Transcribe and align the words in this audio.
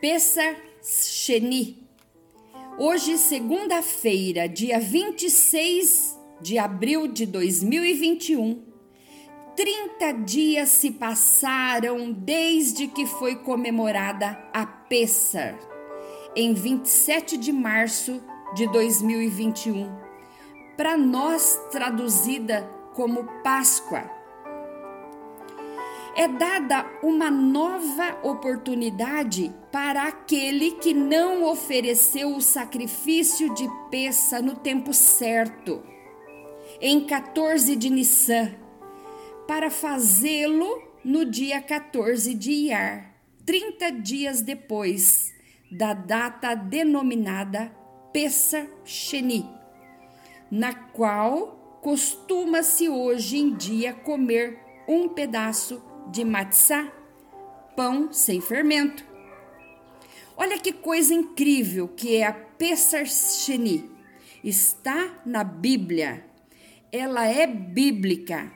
Pessar 0.00 0.56
Sheni. 0.82 1.86
Hoje, 2.78 3.18
segunda-feira, 3.18 4.48
dia 4.48 4.80
26 4.80 6.18
de 6.40 6.58
abril 6.58 7.06
de 7.06 7.26
2021, 7.26 8.64
30 9.54 10.12
dias 10.24 10.70
se 10.70 10.92
passaram 10.92 12.10
desde 12.12 12.86
que 12.86 13.04
foi 13.04 13.36
comemorada 13.36 14.42
a 14.54 14.64
Pessar, 14.64 15.58
em 16.34 16.54
27 16.54 17.36
de 17.36 17.52
março 17.52 18.22
de 18.54 18.66
2021, 18.68 19.86
para 20.78 20.96
nós 20.96 21.60
traduzida 21.70 22.62
como 22.94 23.42
Páscoa 23.42 24.19
é 26.16 26.26
dada 26.26 26.84
uma 27.02 27.30
nova 27.30 28.18
oportunidade 28.22 29.54
para 29.70 30.04
aquele 30.04 30.72
que 30.72 30.92
não 30.92 31.44
ofereceu 31.44 32.34
o 32.34 32.40
sacrifício 32.40 33.52
de 33.54 33.68
peça 33.90 34.42
no 34.42 34.56
tempo 34.56 34.92
certo, 34.92 35.82
em 36.80 37.06
14 37.06 37.76
de 37.76 37.90
Nissan, 37.90 38.52
para 39.46 39.70
fazê-lo 39.70 40.82
no 41.04 41.24
dia 41.24 41.60
14 41.60 42.34
de 42.34 42.50
Iar, 42.50 43.14
30 43.46 43.92
dias 43.92 44.42
depois 44.42 45.32
da 45.70 45.92
data 45.94 46.54
denominada 46.54 47.72
Pessa 48.12 48.68
Sheni, 48.84 49.48
na 50.50 50.74
qual 50.74 51.78
costuma-se 51.80 52.88
hoje 52.88 53.38
em 53.38 53.54
dia 53.54 53.94
comer 53.94 54.58
um 54.88 55.08
pedaço 55.08 55.80
de 56.10 56.24
matzá, 56.24 56.90
pão 57.76 58.12
sem 58.12 58.40
fermento. 58.40 59.04
Olha 60.36 60.58
que 60.58 60.72
coisa 60.72 61.14
incrível 61.14 61.88
que 61.88 62.16
é 62.16 62.26
a 62.26 62.32
Pesach 62.32 63.10
Sheni. 63.10 63.90
Está 64.42 65.20
na 65.24 65.44
Bíblia. 65.44 66.24
Ela 66.90 67.26
é 67.26 67.46
bíblica. 67.46 68.50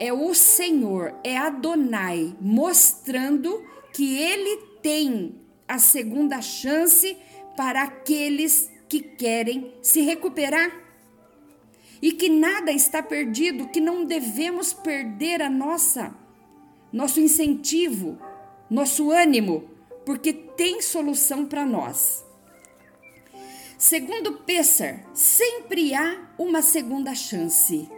É 0.00 0.12
o 0.12 0.34
Senhor, 0.34 1.14
é 1.24 1.36
Adonai, 1.36 2.36
mostrando 2.40 3.64
que 3.92 4.16
ele 4.16 4.56
tem 4.82 5.40
a 5.66 5.78
segunda 5.78 6.40
chance 6.40 7.16
para 7.56 7.82
aqueles 7.82 8.70
que 8.88 9.00
querem 9.00 9.72
se 9.82 10.02
recuperar. 10.02 10.70
E 12.00 12.12
que 12.12 12.28
nada 12.28 12.70
está 12.70 13.02
perdido, 13.02 13.68
que 13.68 13.80
não 13.80 14.04
devemos 14.04 14.72
perder 14.72 15.42
a 15.42 15.50
nossa 15.50 16.14
nosso 16.92 17.20
incentivo, 17.20 18.18
nosso 18.70 19.10
ânimo, 19.10 19.68
porque 20.04 20.32
tem 20.32 20.80
solução 20.80 21.46
para 21.46 21.66
nós. 21.66 22.24
Segundo 23.76 24.32
Pessar, 24.38 25.04
sempre 25.14 25.94
há 25.94 26.32
uma 26.38 26.62
segunda 26.62 27.14
chance. 27.14 27.88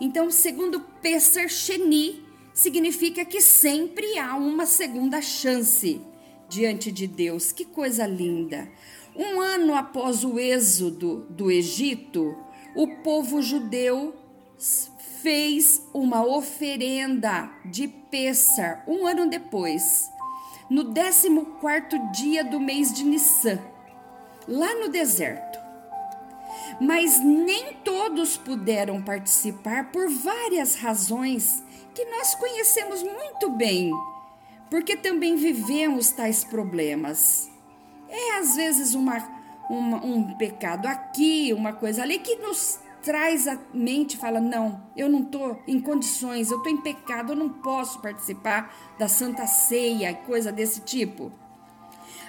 Então, 0.00 0.30
segundo 0.30 0.80
Pessar 1.02 1.48
Sheni, 1.48 2.22
significa 2.52 3.24
que 3.24 3.40
sempre 3.40 4.18
há 4.18 4.36
uma 4.36 4.66
segunda 4.66 5.20
chance 5.20 6.00
diante 6.48 6.92
de 6.92 7.06
Deus. 7.06 7.50
Que 7.50 7.64
coisa 7.64 8.06
linda! 8.06 8.70
Um 9.16 9.40
ano 9.40 9.74
após 9.74 10.24
o 10.24 10.38
êxodo 10.38 11.26
do 11.30 11.50
Egito, 11.50 12.36
o 12.74 12.88
povo 13.02 13.40
judeu 13.40 14.14
fez 15.24 15.80
uma 15.94 16.22
oferenda 16.22 17.50
de 17.64 17.88
Pessar 17.88 18.84
um 18.86 19.06
ano 19.06 19.26
depois, 19.26 20.10
no 20.68 20.84
14 20.92 22.12
dia 22.12 22.44
do 22.44 22.60
mês 22.60 22.92
de 22.92 23.04
Nissan, 23.04 23.58
lá 24.46 24.74
no 24.74 24.90
deserto. 24.90 25.58
Mas 26.78 27.24
nem 27.24 27.72
todos 27.82 28.36
puderam 28.36 29.02
participar 29.02 29.90
por 29.90 30.10
várias 30.10 30.74
razões 30.74 31.64
que 31.94 32.04
nós 32.04 32.34
conhecemos 32.34 33.02
muito 33.02 33.48
bem, 33.50 33.92
porque 34.68 34.94
também 34.94 35.36
vivemos 35.36 36.10
tais 36.10 36.44
problemas. 36.44 37.48
É 38.10 38.36
às 38.36 38.56
vezes 38.56 38.94
uma, 38.94 39.16
uma 39.70 40.04
um 40.04 40.36
pecado 40.36 40.86
aqui, 40.86 41.50
uma 41.54 41.72
coisa 41.72 42.02
ali 42.02 42.18
que 42.18 42.36
nos 42.36 42.83
traz 43.04 43.46
a 43.46 43.58
mente 43.72 44.14
e 44.14 44.18
fala: 44.18 44.40
não, 44.40 44.82
eu 44.96 45.08
não 45.08 45.20
estou 45.20 45.62
em 45.66 45.80
condições, 45.80 46.50
eu 46.50 46.56
estou 46.56 46.72
em 46.72 46.80
pecado, 46.80 47.32
eu 47.32 47.36
não 47.36 47.48
posso 47.48 48.00
participar 48.00 48.74
da 48.98 49.06
Santa 49.06 49.46
Ceia, 49.46 50.14
coisa 50.14 50.50
desse 50.50 50.80
tipo. 50.80 51.30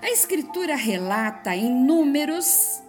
A 0.02 0.12
Escritura 0.12 0.76
relata 0.76 1.56
em 1.56 1.74
Números, 1.74 2.82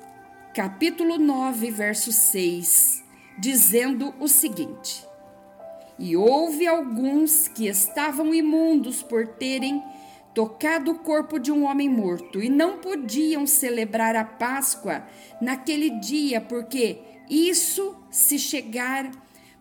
capítulo 0.53 1.17
9, 1.17 1.71
verso 1.71 2.13
6, 2.13 3.05
dizendo 3.39 4.13
o 4.19 4.29
seguinte: 4.29 5.07
E 5.99 6.17
houve 6.17 6.67
alguns 6.67 7.49
que 7.49 7.69
estavam 7.69 8.35
imundos 8.35 9.03
por 9.03 9.27
terem 9.27 9.83
tocado 10.35 10.91
o 10.91 10.99
corpo 10.99 11.39
de 11.39 11.51
um 11.51 11.65
homem 11.65 11.89
morto 11.89 12.43
e 12.43 12.51
não 12.51 12.77
podiam 12.77 13.47
celebrar 13.47 14.15
a 14.15 14.23
Páscoa 14.23 15.07
naquele 15.41 15.89
dia, 15.89 16.43
porque 16.43 17.16
isso 17.29 17.97
se 18.11 18.39
chegar, 18.39 19.11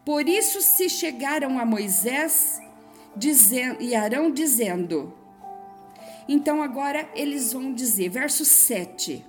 por 0.06 0.28
isso 0.28 0.62
se 0.62 0.90
chegaram 0.90 1.59
a 1.59 1.66
Moisés 1.66 2.59
dizendo, 3.16 3.81
e 3.81 3.96
Arão 3.96 4.31
dizendo. 4.31 5.14
Então 6.28 6.62
agora 6.62 7.09
eles 7.16 7.53
vão 7.53 7.74
dizer, 7.74 8.09
verso 8.09 8.44
7. 8.44 9.24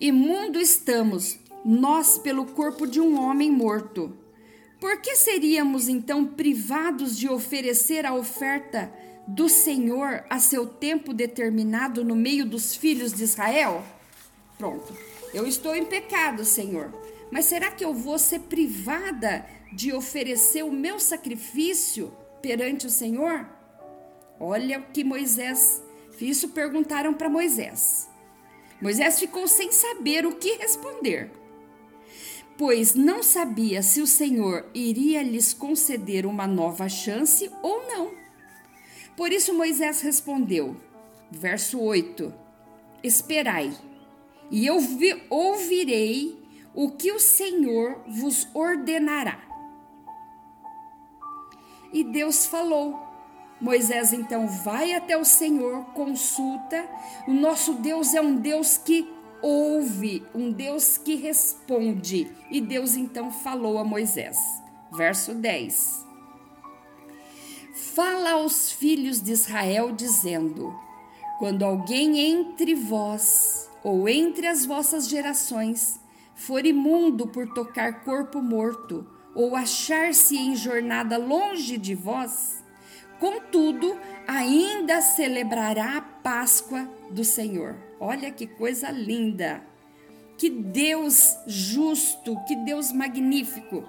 Imundo 0.00 0.60
estamos 0.60 1.38
nós 1.64 2.18
pelo 2.18 2.46
corpo 2.46 2.86
de 2.86 3.00
um 3.00 3.20
homem 3.20 3.50
morto. 3.50 4.16
Por 4.80 5.00
que 5.00 5.16
seríamos 5.16 5.88
então 5.88 6.24
privados 6.24 7.18
de 7.18 7.28
oferecer 7.28 8.06
a 8.06 8.14
oferta 8.14 8.92
do 9.26 9.48
Senhor 9.48 10.24
a 10.30 10.38
seu 10.38 10.66
tempo 10.66 11.12
determinado 11.12 12.04
no 12.04 12.14
meio 12.14 12.46
dos 12.46 12.76
filhos 12.76 13.12
de 13.12 13.24
Israel? 13.24 13.84
Pronto. 14.56 15.17
Eu 15.32 15.46
estou 15.46 15.74
em 15.74 15.84
pecado, 15.84 16.44
Senhor. 16.44 16.92
Mas 17.30 17.44
será 17.44 17.70
que 17.70 17.84
eu 17.84 17.92
vou 17.92 18.18
ser 18.18 18.40
privada 18.40 19.44
de 19.72 19.92
oferecer 19.92 20.64
o 20.64 20.72
meu 20.72 20.98
sacrifício 20.98 22.12
perante 22.40 22.86
o 22.86 22.90
Senhor? 22.90 23.46
Olha 24.40 24.78
o 24.78 24.92
que 24.92 25.04
Moisés, 25.04 25.82
isso 26.20 26.48
perguntaram 26.50 27.12
para 27.12 27.28
Moisés. 27.28 28.08
Moisés 28.80 29.18
ficou 29.18 29.46
sem 29.48 29.72
saber 29.72 30.24
o 30.24 30.36
que 30.36 30.54
responder, 30.54 31.32
pois 32.56 32.94
não 32.94 33.22
sabia 33.24 33.82
se 33.82 34.00
o 34.00 34.06
Senhor 34.06 34.66
iria 34.72 35.22
lhes 35.22 35.52
conceder 35.52 36.24
uma 36.24 36.46
nova 36.46 36.88
chance 36.88 37.50
ou 37.60 37.86
não. 37.88 38.12
Por 39.16 39.32
isso 39.32 39.52
Moisés 39.52 40.00
respondeu, 40.00 40.76
verso 41.30 41.80
8: 41.80 42.32
Esperai 43.02 43.72
e 44.50 44.66
eu 44.66 44.80
vi, 44.80 45.22
ouvirei 45.28 46.38
o 46.74 46.90
que 46.90 47.12
o 47.12 47.20
Senhor 47.20 48.02
vos 48.06 48.48
ordenará. 48.54 49.40
E 51.92 52.04
Deus 52.04 52.46
falou. 52.46 53.06
Moisés 53.60 54.12
então 54.12 54.46
vai 54.46 54.92
até 54.92 55.16
o 55.16 55.24
Senhor, 55.24 55.84
consulta. 55.86 56.88
O 57.26 57.32
nosso 57.32 57.74
Deus 57.74 58.14
é 58.14 58.20
um 58.20 58.36
Deus 58.36 58.78
que 58.78 59.08
ouve, 59.42 60.24
um 60.34 60.52
Deus 60.52 60.96
que 60.96 61.16
responde. 61.16 62.30
E 62.50 62.60
Deus 62.60 62.96
então 62.96 63.30
falou 63.30 63.78
a 63.78 63.84
Moisés. 63.84 64.38
Verso 64.92 65.34
10. 65.34 66.06
Fala 67.94 68.32
aos 68.32 68.70
filhos 68.70 69.20
de 69.20 69.32
Israel, 69.32 69.92
dizendo: 69.92 70.72
Quando 71.38 71.64
alguém 71.64 72.18
entre 72.20 72.74
vós 72.74 73.67
ou 73.88 74.06
entre 74.06 74.46
as 74.46 74.66
vossas 74.66 75.08
gerações 75.08 75.98
for 76.34 76.66
imundo 76.66 77.26
por 77.26 77.48
tocar 77.54 78.04
corpo 78.04 78.42
morto, 78.42 79.06
ou 79.34 79.56
achar-se 79.56 80.36
em 80.36 80.54
jornada 80.54 81.16
longe 81.16 81.78
de 81.78 81.94
vós, 81.94 82.62
contudo, 83.18 83.98
ainda 84.26 85.00
celebrará 85.00 85.96
a 85.96 86.02
Páscoa 86.02 86.86
do 87.10 87.24
Senhor. 87.24 87.76
Olha 87.98 88.30
que 88.30 88.46
coisa 88.46 88.90
linda! 88.90 89.62
Que 90.36 90.50
Deus 90.50 91.34
justo, 91.46 92.36
que 92.46 92.54
Deus 92.56 92.92
magnífico! 92.92 93.84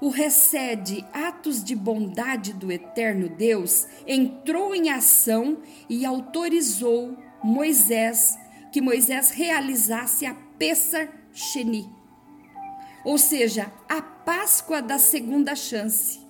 O 0.00 0.08
recede 0.08 1.04
atos 1.12 1.62
de 1.62 1.76
bondade 1.76 2.52
do 2.52 2.72
eterno 2.72 3.28
Deus 3.28 3.86
entrou 4.04 4.74
em 4.74 4.90
ação 4.90 5.58
e 5.88 6.04
autorizou 6.04 7.16
Moisés 7.40 8.36
que 8.72 8.80
Moisés 8.80 9.30
realizasse 9.30 10.24
a 10.24 10.34
Pessar 10.58 11.08
Sheni, 11.32 11.88
ou 13.04 13.18
seja, 13.18 13.72
a 13.88 14.00
Páscoa 14.00 14.80
da 14.80 14.98
segunda 14.98 15.54
chance, 15.54 16.20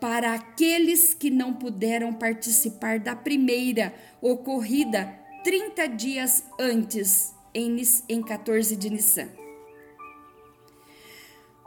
para 0.00 0.34
aqueles 0.34 1.14
que 1.14 1.30
não 1.30 1.54
puderam 1.54 2.12
participar 2.12 2.98
da 2.98 3.16
primeira, 3.16 3.94
ocorrida 4.20 5.18
30 5.44 5.88
dias 5.88 6.44
antes, 6.58 7.34
em, 7.54 7.80
em 8.08 8.22
14 8.22 8.76
de 8.76 8.90
Nissan. 8.90 9.28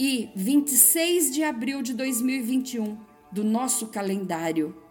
e 0.00 0.30
26 0.34 1.34
de 1.34 1.42
abril 1.42 1.82
de 1.82 1.92
2021, 1.92 2.96
do 3.32 3.44
nosso 3.44 3.88
calendário. 3.88 4.87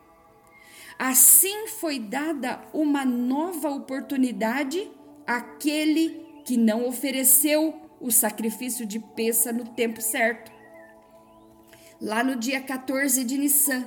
Assim 0.97 1.67
foi 1.67 1.99
dada 1.99 2.61
uma 2.73 3.05
nova 3.05 3.69
oportunidade 3.69 4.89
àquele 5.25 6.25
que 6.43 6.57
não 6.57 6.87
ofereceu 6.87 7.79
o 7.99 8.11
sacrifício 8.11 8.85
de 8.85 8.99
peça 8.99 9.51
no 9.51 9.65
tempo 9.65 10.01
certo. 10.01 10.51
Lá 12.01 12.23
no 12.23 12.35
dia 12.35 12.61
14 12.61 13.23
de 13.23 13.37
Nissan, 13.37 13.85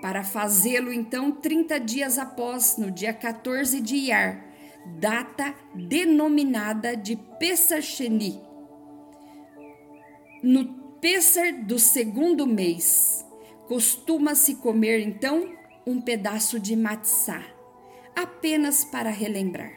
para 0.00 0.22
fazê-lo 0.22 0.92
então 0.92 1.32
30 1.32 1.80
dias 1.80 2.18
após, 2.18 2.76
no 2.76 2.90
dia 2.90 3.12
14 3.12 3.80
de 3.80 3.96
Iar, 3.96 4.44
data 4.98 5.54
denominada 5.74 6.96
de 6.96 7.16
Pesach 7.38 7.82
Sheni. 7.82 8.40
No 10.42 10.78
Pesar 11.00 11.52
do 11.52 11.78
segundo 11.78 12.44
mês, 12.44 13.24
costuma-se 13.68 14.56
comer 14.56 14.98
então 14.98 15.56
um 15.88 16.02
pedaço 16.02 16.60
de 16.60 16.76
matzá, 16.76 17.42
apenas 18.14 18.84
para 18.84 19.08
relembrar. 19.08 19.72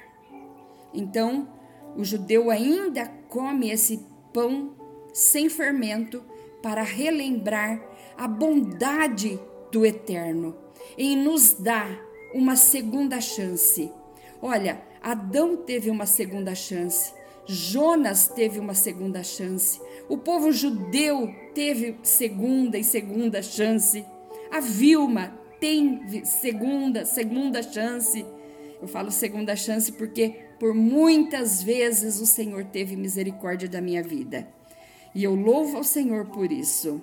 Então, 0.93 1.47
o 1.95 2.03
judeu 2.03 2.51
ainda 2.51 3.07
come 3.29 3.71
esse 3.71 4.05
pão 4.33 4.75
sem 5.13 5.47
fermento 5.47 6.21
para 6.61 6.83
relembrar 6.83 7.81
a 8.17 8.27
bondade 8.27 9.39
do 9.71 9.85
Eterno 9.85 10.53
em 10.97 11.15
nos 11.15 11.53
dar 11.53 11.89
uma 12.33 12.57
segunda 12.57 13.21
chance. 13.21 13.89
Olha, 14.41 14.81
Adão 15.01 15.55
teve 15.55 15.89
uma 15.89 16.05
segunda 16.05 16.53
chance, 16.53 17.13
Jonas 17.45 18.27
teve 18.27 18.59
uma 18.59 18.73
segunda 18.73 19.23
chance, 19.23 19.79
o 20.09 20.17
povo 20.17 20.51
judeu 20.51 21.33
teve 21.55 21.97
segunda 22.03 22.77
e 22.77 22.83
segunda 22.83 23.41
chance, 23.41 24.05
a 24.51 24.59
Vilma 24.59 25.39
tem 25.61 26.25
segunda, 26.25 27.05
segunda 27.05 27.61
chance. 27.61 28.25
Eu 28.81 28.87
falo 28.87 29.11
segunda 29.11 29.55
chance 29.55 29.91
porque 29.91 30.47
por 30.59 30.73
muitas 30.73 31.61
vezes 31.61 32.19
o 32.19 32.25
Senhor 32.25 32.65
teve 32.65 32.95
misericórdia 32.95 33.69
da 33.69 33.79
minha 33.79 34.01
vida. 34.01 34.47
E 35.13 35.23
eu 35.23 35.35
louvo 35.35 35.77
ao 35.77 35.83
Senhor 35.83 36.25
por 36.25 36.51
isso. 36.51 36.99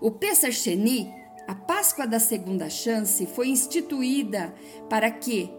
O 0.00 0.10
Pesach 0.10 0.52
Sheni, 0.52 1.08
a 1.46 1.54
Páscoa 1.54 2.06
da 2.06 2.18
segunda 2.18 2.68
chance, 2.68 3.24
foi 3.26 3.48
instituída 3.48 4.52
para 4.88 5.08
que 5.08 5.50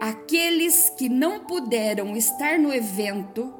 aqueles 0.00 0.88
que 0.90 1.08
não 1.08 1.40
puderam 1.40 2.16
estar 2.16 2.60
no 2.60 2.72
evento 2.72 3.52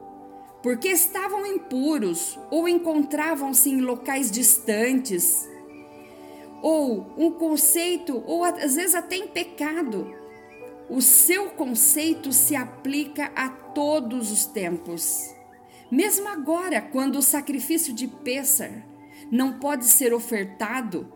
porque 0.62 0.88
estavam 0.88 1.44
impuros 1.44 2.38
ou 2.50 2.68
encontravam-se 2.68 3.68
em 3.68 3.80
locais 3.80 4.30
distantes, 4.30 5.48
ou 6.62 7.12
um 7.18 7.32
conceito, 7.32 8.22
ou 8.24 8.44
às 8.44 8.76
vezes 8.76 8.94
até 8.94 9.16
em 9.16 9.26
pecado, 9.26 10.14
o 10.88 11.02
seu 11.02 11.50
conceito 11.50 12.32
se 12.32 12.54
aplica 12.54 13.32
a 13.34 13.48
todos 13.48 14.30
os 14.30 14.44
tempos. 14.44 15.34
Mesmo 15.90 16.28
agora, 16.28 16.80
quando 16.80 17.16
o 17.16 17.22
sacrifício 17.22 17.92
de 17.92 18.06
Pêssar 18.06 18.86
não 19.30 19.58
pode 19.58 19.86
ser 19.86 20.14
ofertado, 20.14 21.12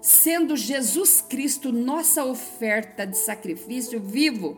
sendo 0.00 0.56
Jesus 0.56 1.20
Cristo 1.20 1.70
nossa 1.72 2.24
oferta 2.24 3.06
de 3.06 3.18
sacrifício 3.18 4.00
vivo, 4.00 4.56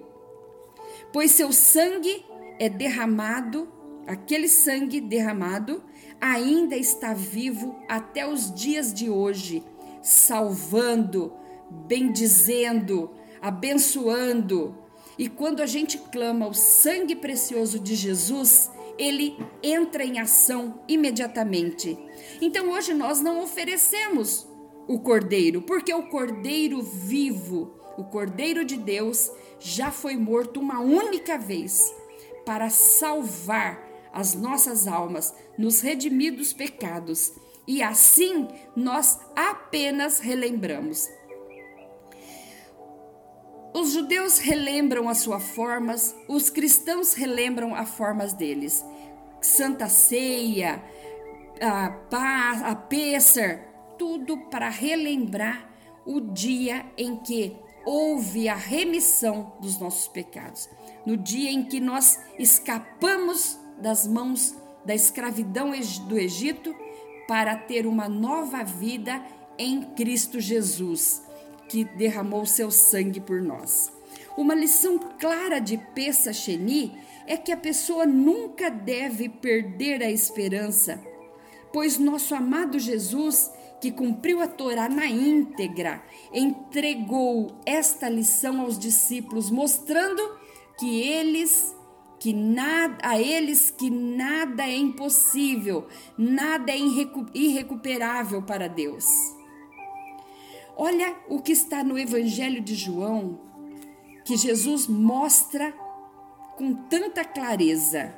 pois 1.12 1.32
seu 1.32 1.52
sangue 1.52 2.24
é 2.58 2.68
derramado, 2.68 3.68
aquele 4.06 4.48
sangue 4.48 5.00
derramado 5.00 5.82
ainda 6.20 6.76
está 6.76 7.14
vivo 7.14 7.76
até 7.88 8.28
os 8.28 8.54
dias 8.54 8.92
de 8.92 9.08
hoje, 9.08 9.64
salvando, 10.02 11.32
bendizendo, 11.70 13.10
abençoando. 13.40 14.76
E 15.18 15.28
quando 15.28 15.60
a 15.60 15.66
gente 15.66 15.98
clama 15.98 16.46
o 16.46 16.54
sangue 16.54 17.14
precioso 17.14 17.78
de 17.78 17.94
Jesus, 17.94 18.70
ele 18.98 19.36
entra 19.62 20.04
em 20.04 20.18
ação 20.18 20.82
imediatamente. 20.88 21.98
Então 22.40 22.70
hoje 22.70 22.94
nós 22.94 23.20
não 23.20 23.42
oferecemos 23.42 24.46
o 24.86 24.98
cordeiro, 24.98 25.62
porque 25.62 25.92
o 25.92 26.08
cordeiro 26.08 26.82
vivo, 26.82 27.74
o 27.96 28.04
cordeiro 28.04 28.64
de 28.64 28.76
Deus, 28.76 29.30
já 29.58 29.90
foi 29.90 30.16
morto 30.16 30.58
uma 30.58 30.80
única 30.80 31.38
vez 31.38 31.94
para 32.44 32.70
salvar 32.70 33.88
as 34.12 34.34
nossas 34.34 34.88
almas, 34.88 35.34
nos 35.56 35.80
redimir 35.80 36.34
dos 36.34 36.52
pecados. 36.52 37.32
E 37.66 37.82
assim 37.82 38.48
nós 38.74 39.18
apenas 39.34 40.18
relembramos. 40.18 41.08
Os 43.72 43.92
judeus 43.92 44.38
relembram 44.38 45.08
as 45.08 45.18
suas 45.18 45.42
formas, 45.50 46.14
os 46.26 46.50
cristãos 46.50 47.14
relembram 47.14 47.74
as 47.74 47.88
formas 47.90 48.32
deles. 48.32 48.84
Santa 49.40 49.88
Ceia, 49.88 50.82
a, 51.60 51.90
paz, 52.10 52.62
a 52.62 52.74
Pêssar, 52.74 53.64
tudo 53.96 54.36
para 54.50 54.68
relembrar 54.68 55.70
o 56.04 56.20
dia 56.20 56.84
em 56.96 57.16
que 57.16 57.56
houve 57.84 58.48
a 58.48 58.54
remissão 58.54 59.52
dos 59.60 59.78
nossos 59.78 60.08
pecados. 60.08 60.68
No 61.06 61.16
dia 61.16 61.50
em 61.50 61.64
que 61.64 61.80
nós 61.80 62.18
escapamos 62.38 63.58
das 63.78 64.06
mãos 64.06 64.54
da 64.84 64.94
escravidão 64.94 65.72
do 66.06 66.18
Egito 66.18 66.74
para 67.30 67.54
ter 67.54 67.86
uma 67.86 68.08
nova 68.08 68.64
vida 68.64 69.24
em 69.56 69.82
Cristo 69.94 70.40
Jesus 70.40 71.22
que 71.68 71.84
derramou 71.84 72.44
seu 72.44 72.72
sangue 72.72 73.20
por 73.20 73.40
nós. 73.40 73.92
Uma 74.36 74.52
lição 74.52 74.98
clara 74.98 75.60
de 75.60 75.78
Pessa 75.94 76.32
Sheni 76.32 76.92
é 77.28 77.36
que 77.36 77.52
a 77.52 77.56
pessoa 77.56 78.04
nunca 78.04 78.68
deve 78.68 79.28
perder 79.28 80.02
a 80.02 80.10
esperança, 80.10 81.00
pois 81.72 82.00
nosso 82.00 82.34
amado 82.34 82.80
Jesus, 82.80 83.48
que 83.80 83.92
cumpriu 83.92 84.40
a 84.42 84.48
Torá 84.48 84.88
na 84.88 85.06
íntegra, 85.06 86.02
entregou 86.34 87.60
esta 87.64 88.08
lição 88.08 88.60
aos 88.60 88.76
discípulos, 88.76 89.52
mostrando 89.52 90.36
que 90.76 91.00
eles 91.00 91.76
que 92.20 92.34
nada, 92.34 92.98
a 93.02 93.18
eles 93.18 93.70
que 93.70 93.88
nada 93.88 94.62
é 94.62 94.76
impossível, 94.76 95.88
nada 96.18 96.70
é 96.70 96.78
irrecuperável 97.34 98.42
para 98.42 98.68
Deus. 98.68 99.06
Olha 100.76 101.16
o 101.28 101.40
que 101.40 101.52
está 101.52 101.82
no 101.82 101.98
Evangelho 101.98 102.60
de 102.60 102.74
João, 102.74 103.40
que 104.24 104.36
Jesus 104.36 104.86
mostra 104.86 105.72
com 106.56 106.74
tanta 106.74 107.24
clareza. 107.24 108.14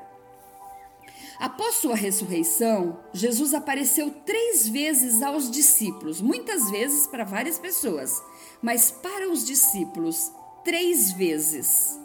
Após 1.38 1.76
sua 1.76 1.94
ressurreição, 1.94 2.98
Jesus 3.12 3.54
apareceu 3.54 4.10
três 4.26 4.68
vezes 4.68 5.22
aos 5.22 5.48
discípulos, 5.48 6.20
muitas 6.20 6.70
vezes 6.70 7.06
para 7.06 7.24
várias 7.24 7.58
pessoas, 7.58 8.20
mas 8.60 8.90
para 8.90 9.30
os 9.30 9.44
discípulos, 9.44 10.32
três 10.64 11.12
vezes. 11.12 12.01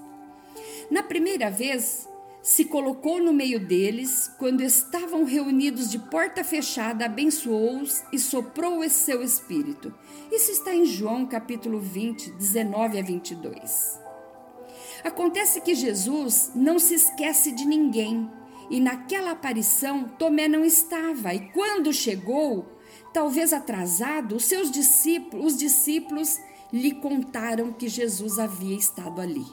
Na 0.90 1.04
primeira 1.04 1.52
vez, 1.52 2.08
se 2.42 2.64
colocou 2.64 3.22
no 3.22 3.34
meio 3.34 3.60
deles, 3.60 4.32
quando 4.40 4.62
estavam 4.62 5.26
reunidos 5.26 5.92
de 5.92 6.00
porta 6.00 6.46
fechada, 6.46 7.06
abençoou-os 7.06 8.04
e 8.14 8.18
soprou 8.18 8.80
o 8.80 8.90
seu 8.90 9.22
espírito. 9.22 9.94
Isso 10.32 10.52
está 10.52 10.74
em 10.74 10.86
João 10.86 11.26
capítulo 11.26 11.78
20, 11.78 12.32
19 12.32 13.00
a 13.00 13.04
22. 13.04 14.00
Acontece 15.04 15.60
que 15.60 15.76
Jesus 15.76 16.52
não 16.56 16.80
se 16.80 16.96
esquece 16.96 17.52
de 17.52 17.66
ninguém, 17.66 18.32
e 18.70 18.80
naquela 18.80 19.32
aparição 19.32 20.06
Tomé 20.06 20.48
não 20.48 20.64
estava, 20.64 21.34
e 21.34 21.52
quando 21.52 21.92
chegou, 21.92 22.66
talvez 23.14 23.52
atrasado, 23.52 24.38
os 24.38 24.46
seus 24.46 24.72
discípulos, 24.72 25.54
os 25.54 25.60
discípulos 25.60 26.40
lhe 26.72 26.94
contaram 26.94 27.74
que 27.74 27.90
Jesus 27.90 28.40
havia 28.40 28.78
estado 28.78 29.20
ali. 29.20 29.46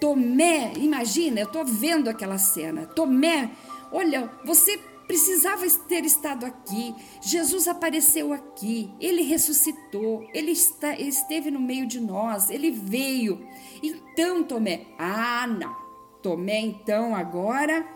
Tomé, 0.00 0.72
imagina, 0.76 1.40
eu 1.40 1.46
estou 1.46 1.64
vendo 1.64 2.08
aquela 2.08 2.38
cena. 2.38 2.86
Tomé, 2.86 3.50
olha, 3.90 4.30
você 4.44 4.78
precisava 5.06 5.64
ter 5.88 6.04
estado 6.04 6.44
aqui. 6.44 6.94
Jesus 7.20 7.68
apareceu 7.68 8.32
aqui, 8.32 8.90
ele 9.00 9.22
ressuscitou, 9.22 10.28
ele 10.34 10.50
está, 10.50 10.94
esteve 10.96 11.50
no 11.50 11.60
meio 11.60 11.86
de 11.86 12.00
nós, 12.00 12.50
ele 12.50 12.70
veio. 12.70 13.46
Então, 13.82 14.42
Tomé, 14.42 14.86
ah, 14.98 15.46
não. 15.46 15.74
Tomé, 16.22 16.58
então, 16.58 17.14
agora 17.14 17.86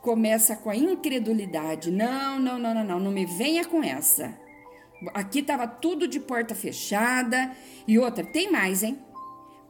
começa 0.00 0.56
com 0.56 0.70
a 0.70 0.76
incredulidade. 0.76 1.90
Não, 1.90 2.38
não, 2.38 2.58
não, 2.58 2.74
não, 2.74 2.84
não, 2.84 3.00
não 3.00 3.10
me 3.10 3.26
venha 3.26 3.64
com 3.64 3.82
essa. 3.82 4.38
Aqui 5.12 5.40
estava 5.40 5.66
tudo 5.66 6.08
de 6.08 6.20
porta 6.20 6.54
fechada. 6.54 7.54
E 7.86 7.98
outra, 7.98 8.24
tem 8.24 8.50
mais, 8.50 8.82
hein? 8.82 8.98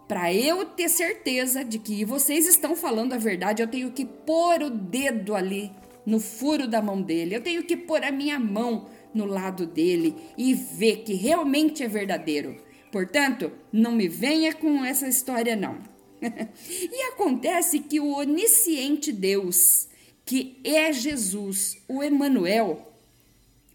Para 0.09 0.33
eu 0.33 0.65
ter 0.65 0.89
certeza 0.89 1.65
de 1.65 1.79
que 1.79 2.05
vocês 2.05 2.47
estão 2.47 2.77
falando 2.77 3.13
a 3.13 3.19
verdade, 3.19 3.63
eu 3.63 3.69
tenho 3.69 3.91
que 3.91 4.05
pôr 4.05 4.63
o 4.63 4.71
dedo 4.71 5.35
ali 5.35 5.73
no 6.05 6.21
furo 6.21 6.69
da 6.69 6.81
mão 6.81 7.03
dele. 7.03 7.35
Eu 7.35 7.43
tenho 7.43 7.65
que 7.65 7.77
pôr 7.77 8.05
a 8.05 8.13
minha 8.13 8.39
mão 8.39 8.89
no 9.13 9.25
lado 9.25 9.67
dele 9.67 10.15
e 10.39 10.55
ver 10.55 10.99
que 10.99 11.15
realmente 11.15 11.83
é 11.83 11.89
verdadeiro. 11.89 12.57
Portanto, 12.93 13.51
não 13.73 13.93
me 13.93 14.07
venha 14.07 14.55
com 14.55 14.85
essa 14.85 15.09
história 15.09 15.57
não. 15.57 15.79
e 16.23 17.03
acontece 17.13 17.81
que 17.81 17.99
o 17.99 18.17
onisciente 18.17 19.13
Deus, 19.13 19.89
que 20.25 20.61
é 20.63 20.93
Jesus, 20.93 21.79
o 21.89 22.03
Emanuel, 22.03 22.93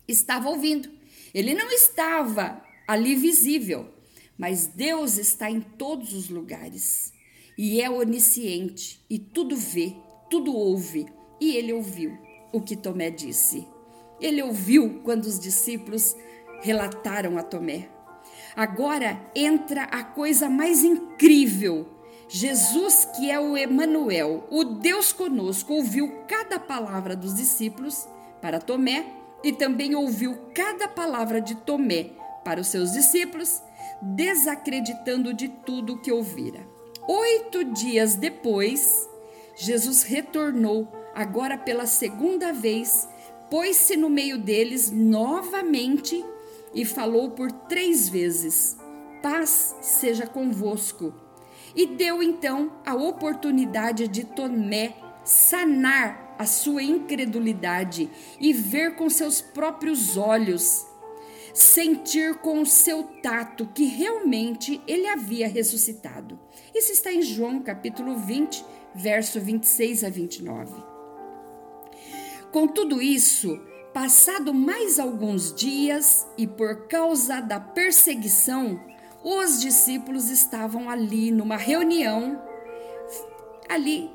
estava 0.08 0.50
ouvindo. 0.50 0.90
Ele 1.34 1.54
não 1.54 1.70
estava 1.72 2.62
ali 2.88 3.16
visível, 3.16 3.88
mas 4.38 4.68
Deus 4.68 5.18
está 5.18 5.50
em 5.50 5.62
todos 5.62 6.14
os 6.14 6.30
lugares 6.30 7.14
e 7.58 7.82
é 7.82 7.90
onisciente 7.90 9.04
e 9.10 9.20
tudo 9.20 9.56
vê, 9.56 9.96
tudo 10.30 10.56
ouve. 10.56 11.06
E 11.40 11.56
ele 11.56 11.74
ouviu 11.74 12.18
o 12.52 12.62
que 12.62 12.76
Tomé 12.76 13.10
disse. 13.10 13.68
Ele 14.20 14.42
ouviu 14.42 15.02
quando 15.04 15.26
os 15.26 15.40
discípulos 15.40 16.16
relataram 16.62 17.38
a 17.38 17.44
Tomé. 17.44 17.90
Agora 18.56 19.20
entra 19.36 19.84
a 19.84 20.04
coisa 20.04 20.50
mais 20.50 20.84
incrível. 20.84 21.88
Jesus, 22.28 23.06
que 23.18 23.30
é 23.30 23.40
o 23.40 23.58
Emanuel, 23.58 24.48
o 24.50 24.64
Deus 24.64 25.12
conosco, 25.12 25.74
ouviu 25.74 26.24
cada 26.28 26.60
palavra 26.60 27.16
dos 27.16 27.36
discípulos 27.36 28.08
para 28.42 28.60
Tomé 28.60 29.06
e 29.44 29.52
também 29.52 29.96
ouviu 29.96 30.36
cada 30.54 30.88
palavra 30.88 31.42
de 31.42 31.56
Tomé 31.56 32.12
para 32.44 32.62
os 32.62 32.68
seus 32.68 32.94
discípulos, 32.94 33.62
desacreditando 34.02 35.34
de 35.34 35.48
tudo 35.48 36.00
que 36.00 36.12
ouvira. 36.12 36.66
Oito 37.08 37.64
dias 37.64 38.16
depois, 38.16 39.10
Jesus 39.56 40.04
retornou 40.04 40.88
agora 41.14 41.58
pela 41.58 41.86
segunda 41.86 42.54
vez, 42.54 43.08
pôs-se 43.50 43.96
no 43.98 44.10
meio 44.10 44.38
deles 44.38 44.92
novamente 44.92 46.24
e 46.74 46.86
falou 46.86 47.32
por 47.32 47.52
três 47.52 48.08
vezes: 48.08 48.78
Paz 49.22 49.76
seja 49.82 50.26
convosco. 50.26 51.14
E 51.76 51.86
deu 51.86 52.22
então 52.22 52.74
a 52.86 52.96
oportunidade 52.96 54.08
de 54.08 54.26
Tomé 54.26 54.96
sanar 55.24 56.36
a 56.38 56.46
sua 56.46 56.82
incredulidade 56.82 58.10
e 58.40 58.52
ver 58.52 58.96
com 58.96 59.10
seus 59.10 59.40
próprios 59.40 60.18
olhos, 60.18 60.86
sentir 61.54 62.36
com 62.36 62.62
o 62.62 62.66
seu 62.66 63.04
tato 63.22 63.68
que 63.74 63.86
realmente 63.86 64.82
ele 64.88 65.08
havia 65.08 65.48
ressuscitado. 65.48 66.40
Isso 66.74 66.92
está 66.92 67.12
em 67.12 67.22
João 67.22 67.62
capítulo 67.62 68.18
20, 68.18 68.64
verso 68.96 69.40
26 69.40 70.04
a 70.04 70.10
29. 70.10 70.74
Com 72.52 72.68
tudo 72.68 73.02
isso, 73.02 73.60
passado 73.94 74.54
mais 74.54 75.00
alguns 75.00 75.54
dias 75.54 76.28
e 76.38 76.46
por 76.46 76.88
causa 76.88 77.42
da 77.42 77.60
perseguição, 77.60 78.80
os 79.24 79.62
discípulos 79.62 80.30
estavam 80.30 80.90
ali 80.90 81.32
numa 81.32 81.56
reunião, 81.56 82.42
ali, 83.70 84.10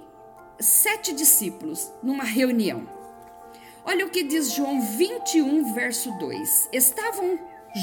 sete 0.58 1.14
discípulos 1.14 1.92
numa 2.02 2.24
reunião. 2.24 2.95
Olha 3.88 4.04
o 4.04 4.10
que 4.10 4.24
diz 4.24 4.50
João 4.50 4.80
21, 4.80 5.72
verso 5.72 6.10
2. 6.18 6.70
Estavam 6.72 7.38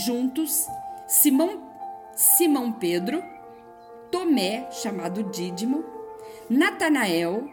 juntos 0.05 0.67
Simão, 1.07 1.71
Simão 2.13 2.73
Pedro, 2.73 3.23
Tomé, 4.11 4.69
chamado 4.69 5.23
Dídimo, 5.23 5.85
Natanael, 6.49 7.49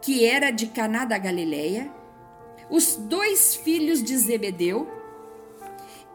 que 0.00 0.26
era 0.26 0.50
de 0.50 0.66
Caná 0.66 1.04
da 1.04 1.16
Galileia, 1.16 1.88
os 2.68 2.96
dois 2.96 3.54
filhos 3.54 4.02
de 4.02 4.16
Zebedeu 4.16 4.90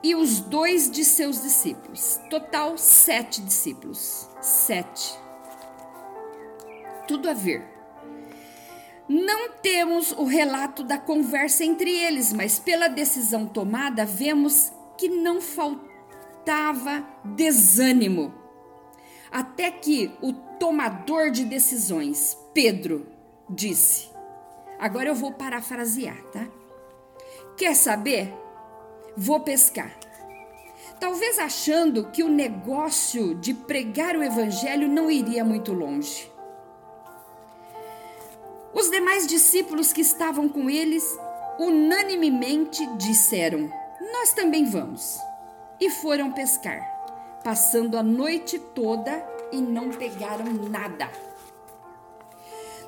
e 0.04 0.16
os 0.16 0.42
dois 0.42 0.92
de 0.92 1.06
seus 1.06 1.42
discípulos. 1.42 2.20
Total, 2.30 2.78
sete 2.78 3.42
discípulos. 3.42 4.28
Sete. 4.42 5.18
Tudo 7.08 7.30
a 7.30 7.34
ver. 7.34 7.77
Não 9.08 9.52
temos 9.62 10.12
o 10.12 10.26
relato 10.26 10.84
da 10.84 10.98
conversa 10.98 11.64
entre 11.64 11.90
eles, 11.90 12.34
mas 12.34 12.60
pela 12.60 12.90
decisão 12.90 13.46
tomada, 13.46 14.06
vemos 14.06 14.72
que 14.98 15.08
não 15.08 15.40
faltava 15.40 17.06
desânimo. 17.24 18.34
Até 19.32 19.72
que 19.72 20.12
o 20.22 20.34
tomador 20.34 21.32
de 21.32 21.46
decisões, 21.46 22.38
Pedro, 22.54 23.08
disse: 23.50 24.10
Agora 24.78 25.10
eu 25.10 25.16
vou 25.16 25.32
parafrasear, 25.32 26.22
tá? 26.34 26.48
Quer 27.56 27.76
saber? 27.76 28.34
Vou 29.16 29.40
pescar. 29.40 29.98
Talvez 31.00 31.40
achando 31.40 32.10
que 32.12 32.24
o 32.24 32.30
negócio 32.30 33.36
de 33.36 33.54
pregar 33.54 34.16
o 34.16 34.24
evangelho 34.24 34.88
não 34.88 35.10
iria 35.10 35.44
muito 35.44 35.72
longe. 35.72 36.32
Os 38.74 38.90
demais 38.90 39.26
discípulos 39.26 39.94
que 39.94 40.02
estavam 40.02 40.48
com 40.48 40.70
eles 40.70 41.04
unanimemente 41.60 42.86
disseram: 42.98 43.72
Nós 44.12 44.34
também 44.34 44.66
vamos. 44.66 45.20
E 45.80 45.90
foram 45.90 46.32
pescar, 46.32 46.82
passando 47.44 47.98
a 47.98 48.04
noite 48.04 48.58
toda 48.58 49.24
e 49.52 49.62
não 49.62 49.90
pegaram 49.90 50.52
nada. 50.70 51.10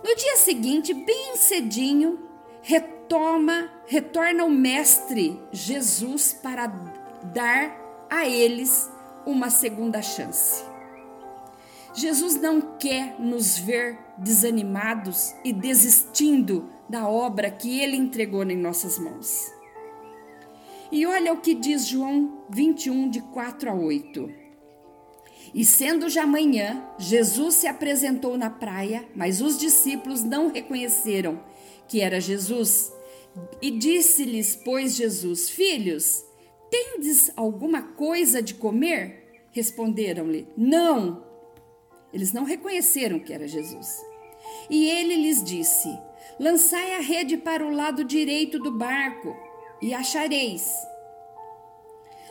No 0.03 0.15
dia 0.15 0.37
seguinte, 0.37 0.93
bem 0.93 1.35
cedinho, 1.35 2.27
retoma, 2.61 3.69
retorna 3.85 4.45
o 4.45 4.49
mestre 4.49 5.39
Jesus 5.51 6.33
para 6.33 6.67
dar 7.23 7.75
a 8.09 8.27
eles 8.27 8.89
uma 9.25 9.49
segunda 9.49 10.01
chance. 10.01 10.68
Jesus 11.99 12.35
não 12.35 12.61
quer 12.77 13.19
nos 13.19 13.57
ver 13.57 13.97
desanimados 14.17 15.35
e 15.43 15.51
desistindo 15.51 16.69
da 16.87 17.09
obra 17.09 17.51
que 17.51 17.81
ele 17.81 17.97
entregou 17.97 18.43
em 18.43 18.55
nossas 18.55 18.97
mãos. 18.97 19.51
E 20.89 21.05
olha 21.05 21.33
o 21.33 21.41
que 21.41 21.53
diz 21.53 21.85
João 21.85 22.45
21, 22.49 23.09
de 23.09 23.21
4 23.21 23.69
a 23.69 23.73
8. 23.73 24.29
E 25.53 25.65
sendo 25.65 26.09
já 26.09 26.25
manhã, 26.25 26.87
Jesus 26.97 27.55
se 27.55 27.67
apresentou 27.67 28.37
na 28.37 28.49
praia, 28.49 29.05
mas 29.13 29.41
os 29.41 29.57
discípulos 29.57 30.23
não 30.23 30.51
reconheceram 30.51 31.43
que 31.85 31.99
era 31.99 32.21
Jesus. 32.21 32.93
E 33.61 33.71
disse-lhes, 33.71 34.55
pois, 34.55 34.95
Jesus: 34.95 35.49
Filhos, 35.49 36.23
tendes 36.71 37.29
alguma 37.35 37.81
coisa 37.81 38.41
de 38.41 38.53
comer? 38.53 39.43
Responderam-lhe: 39.51 40.47
Não. 40.55 41.28
Eles 42.13 42.33
não 42.33 42.43
reconheceram 42.43 43.19
que 43.19 43.33
era 43.33 43.47
Jesus. 43.47 44.03
E 44.69 44.89
ele 44.89 45.15
lhes 45.15 45.43
disse: 45.43 45.87
Lançai 46.39 46.95
a 46.95 46.99
rede 46.99 47.37
para 47.37 47.65
o 47.65 47.71
lado 47.71 48.03
direito 48.03 48.59
do 48.59 48.71
barco 48.71 49.35
e 49.81 49.93
achareis. 49.93 50.73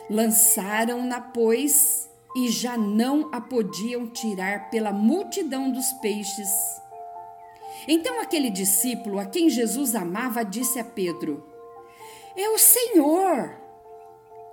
Lançaram-na, 0.09 1.21
pois, 1.21 2.09
e 2.35 2.49
já 2.49 2.77
não 2.77 3.29
a 3.31 3.39
podiam 3.39 4.07
tirar 4.07 4.69
pela 4.69 4.91
multidão 4.91 5.71
dos 5.71 5.91
peixes. 5.93 6.49
Então 7.87 8.21
aquele 8.21 8.49
discípulo 8.49 9.19
a 9.19 9.25
quem 9.25 9.49
Jesus 9.49 9.95
amava 9.95 10.43
disse 10.43 10.79
a 10.79 10.83
Pedro: 10.83 11.47
É 12.35 12.49
o 12.49 12.57
Senhor! 12.57 13.57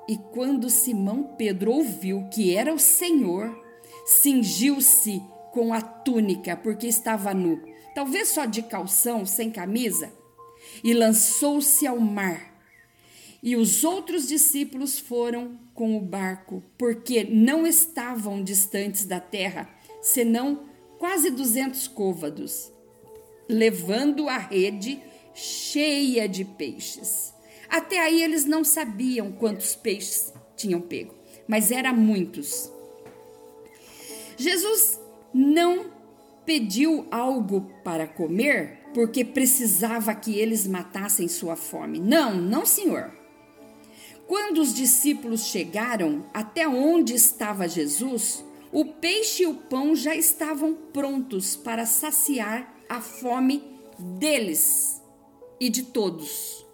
E 0.08 0.16
quando 0.16 0.70
Simão 0.70 1.34
Pedro 1.36 1.72
ouviu 1.72 2.28
que 2.30 2.54
era 2.54 2.72
o 2.72 2.78
Senhor, 2.78 3.65
cingiu-se 4.06 5.20
com 5.52 5.74
a 5.74 5.80
túnica, 5.80 6.56
porque 6.56 6.86
estava 6.86 7.34
nu, 7.34 7.60
talvez 7.94 8.28
só 8.28 8.44
de 8.44 8.62
calção, 8.62 9.26
sem 9.26 9.50
camisa, 9.50 10.12
e 10.84 10.94
lançou-se 10.94 11.86
ao 11.86 11.98
mar. 11.98 12.54
E 13.42 13.56
os 13.56 13.84
outros 13.84 14.28
discípulos 14.28 14.98
foram 14.98 15.58
com 15.74 15.96
o 15.96 16.00
barco, 16.00 16.62
porque 16.78 17.24
não 17.24 17.66
estavam 17.66 18.42
distantes 18.42 19.04
da 19.04 19.20
terra, 19.20 19.68
senão 20.00 20.64
quase 20.98 21.30
duzentos 21.30 21.88
côvados, 21.88 22.72
levando 23.48 24.28
a 24.28 24.38
rede 24.38 25.00
cheia 25.34 26.28
de 26.28 26.44
peixes. 26.44 27.34
Até 27.68 27.98
aí 27.98 28.22
eles 28.22 28.44
não 28.44 28.64
sabiam 28.64 29.32
quantos 29.32 29.74
peixes 29.74 30.32
tinham 30.56 30.80
pego, 30.80 31.14
mas 31.46 31.70
eram 31.70 31.94
muitos. 31.94 32.75
Jesus 34.36 35.00
não 35.32 35.86
pediu 36.44 37.06
algo 37.10 37.70
para 37.82 38.06
comer 38.06 38.78
porque 38.94 39.24
precisava 39.24 40.14
que 40.14 40.38
eles 40.38 40.66
matassem 40.66 41.28
sua 41.28 41.56
fome. 41.56 41.98
Não, 41.98 42.34
não, 42.34 42.64
senhor. 42.64 43.12
Quando 44.26 44.58
os 44.58 44.74
discípulos 44.74 45.46
chegaram 45.46 46.24
até 46.32 46.66
onde 46.66 47.14
estava 47.14 47.68
Jesus, 47.68 48.44
o 48.72 48.84
peixe 48.84 49.42
e 49.42 49.46
o 49.46 49.54
pão 49.54 49.94
já 49.94 50.14
estavam 50.14 50.74
prontos 50.92 51.54
para 51.56 51.86
saciar 51.86 52.74
a 52.88 53.00
fome 53.00 53.62
deles 53.98 55.02
e 55.60 55.68
de 55.68 55.82
todos. 55.84 56.64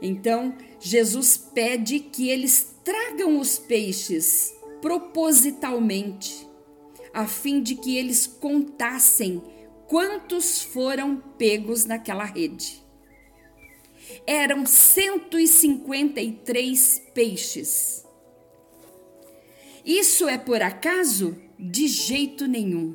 Então, 0.00 0.54
Jesus 0.78 1.36
pede 1.36 2.00
que 2.00 2.28
eles 2.28 2.74
tragam 2.84 3.38
os 3.38 3.58
peixes 3.58 4.55
propositalmente, 4.86 6.46
a 7.12 7.26
fim 7.26 7.60
de 7.60 7.74
que 7.74 7.96
eles 7.96 8.24
contassem 8.24 9.42
quantos 9.88 10.62
foram 10.62 11.16
pegos 11.36 11.84
naquela 11.84 12.22
rede. 12.22 12.80
Eram 14.24 14.64
153 14.64 17.02
peixes. 17.12 18.06
Isso 19.84 20.28
é 20.28 20.38
por 20.38 20.62
acaso? 20.62 21.36
De 21.58 21.88
jeito 21.88 22.46
nenhum. 22.46 22.94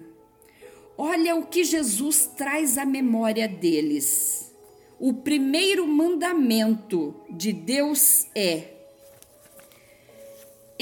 Olha 0.97 1.35
o 1.35 1.45
que 1.45 1.65
Jesus 1.65 2.25
traz 2.37 2.77
à 2.77 2.85
memória 2.85 3.49
deles. 3.49 4.55
O 4.97 5.13
primeiro 5.13 5.85
mandamento 5.85 7.13
de 7.29 7.51
Deus 7.51 8.27
é: 8.33 8.80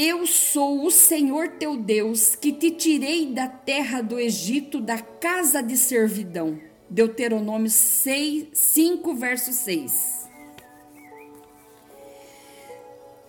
eu 0.02 0.26
sou 0.26 0.86
o 0.86 0.90
Senhor 0.90 1.50
teu 1.60 1.76
Deus, 1.76 2.34
que 2.34 2.54
te 2.54 2.72
tirei 2.72 3.34
da 3.34 3.50
terra 3.50 4.00
do 4.00 4.18
Egito, 4.18 4.80
da 4.80 4.98
casa 4.98 5.62
de 5.62 5.76
servidão. 5.76 6.58
Deuteronômio 6.90 7.70
6, 7.70 8.48
5, 8.54 9.14
verso 9.14 9.52
6. 9.52 10.30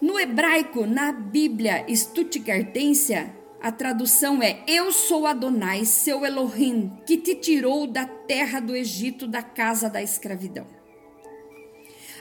No 0.01 0.17
hebraico, 0.17 0.87
na 0.87 1.11
Bíblia 1.11 1.85
Stuttgartensia, 1.89 3.35
a 3.61 3.73
tradução 3.73 4.41
é: 4.41 4.63
Eu 4.69 4.93
sou 4.93 5.27
Adonai, 5.27 5.85
seu 5.85 6.25
Elohim, 6.25 6.97
que 7.05 7.17
te 7.17 7.35
tirou 7.35 7.85
da 7.85 8.07
terra 8.07 8.61
do 8.61 8.77
Egito, 8.77 9.27
da 9.27 9.43
casa 9.43 9.91
da 9.91 10.01
escravidão. 10.01 10.69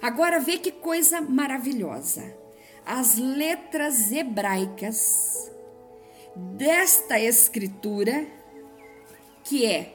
Agora 0.02 0.40
vê 0.40 0.58
que 0.58 0.72
coisa 0.72 1.22
maravilhosa 1.22 2.39
as 2.90 3.20
letras 3.20 4.12
hebraicas 4.12 5.52
desta 6.36 7.20
escritura, 7.20 8.26
que 9.44 9.64
é, 9.64 9.94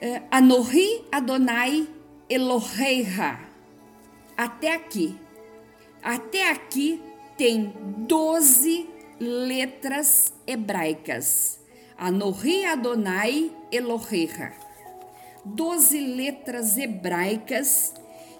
é 0.00 0.22
Anohi 0.30 1.04
Adonai 1.10 1.88
Eloheiha. 2.28 3.40
Até 4.36 4.72
aqui. 4.72 5.18
Até 6.00 6.48
aqui 6.48 7.02
tem 7.36 7.74
12 8.06 8.88
letras 9.18 10.32
hebraicas. 10.46 11.58
Anohi 11.98 12.64
Adonai 12.66 13.50
Eloheiha. 13.72 14.54
12 15.44 15.98
letras 15.98 16.76
hebraicas 16.76 17.94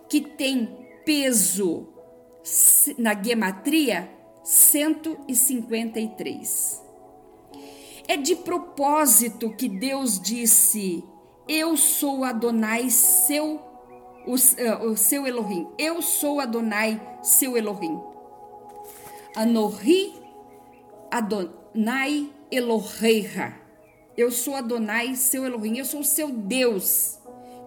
que 0.09 0.21
tem 0.21 0.89
peso 1.11 1.89
na 2.97 3.21
gematria 3.21 4.09
153. 4.45 6.81
É 8.07 8.17
de 8.17 8.37
propósito 8.37 9.51
que 9.57 9.69
Deus 9.69 10.21
disse: 10.21 11.03
Eu 11.49 11.77
sou 11.77 12.23
Adonai, 12.23 12.89
seu 12.91 13.61
o, 14.25 14.35
o 14.87 14.97
seu 14.97 15.27
Elohim. 15.27 15.67
Eu 15.77 16.01
sou 16.01 16.39
Adonai, 16.39 17.19
seu 17.25 17.57
Elohim. 17.57 18.01
Anohi 19.35 20.15
Adonai 21.11 22.31
Eloheira. 22.53 23.61
Eu 24.17 24.31
sou 24.31 24.55
Adonai, 24.55 25.17
seu 25.17 25.45
Elohim. 25.45 25.79
Eu 25.79 25.85
sou 25.85 26.03
o 26.03 26.05
seu 26.05 26.31
Deus. 26.31 27.19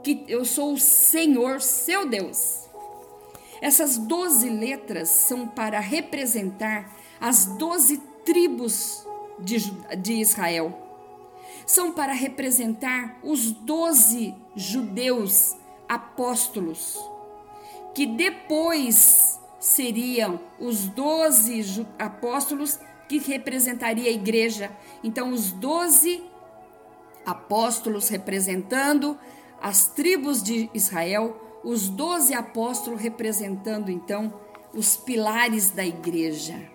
Que 0.02 0.24
eu 0.30 0.46
sou 0.46 0.72
o 0.74 0.80
Senhor, 0.80 1.60
seu 1.60 2.08
Deus. 2.08 2.63
Essas 3.64 3.98
doze 3.98 4.50
letras 4.50 5.08
são 5.08 5.48
para 5.48 5.80
representar 5.80 6.94
as 7.18 7.46
doze 7.46 7.96
tribos 8.26 9.08
de, 9.40 9.72
de 10.02 10.16
Israel. 10.16 10.78
São 11.66 11.94
para 11.94 12.12
representar 12.12 13.18
os 13.24 13.52
doze 13.52 14.36
judeus 14.54 15.56
apóstolos, 15.88 17.00
que 17.96 18.06
depois 18.06 19.40
seriam 19.62 20.42
os 20.60 20.90
doze 20.90 21.88
apóstolos 21.98 22.78
que 23.08 23.18
representaria 23.18 24.10
a 24.10 24.14
igreja. 24.14 24.76
Então, 25.02 25.32
os 25.32 25.54
doze 25.54 26.22
apóstolos 27.26 28.10
representando 28.10 29.18
as 29.62 29.88
tribos 29.88 30.44
de 30.44 30.70
Israel 30.74 31.43
os 31.64 31.88
doze 31.88 32.34
apóstolos 32.34 33.02
representando 33.02 33.90
então 33.90 34.34
os 34.74 34.98
pilares 34.98 35.70
da 35.70 35.86
igreja. 35.86 36.74